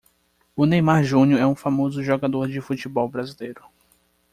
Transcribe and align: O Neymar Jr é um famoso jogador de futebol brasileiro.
O 0.55 0.65
Neymar 0.65 1.03
Jr 1.03 1.37
é 1.37 1.45
um 1.45 1.53
famoso 1.53 2.01
jogador 2.01 2.47
de 2.47 2.59
futebol 2.59 3.07
brasileiro. 3.07 3.63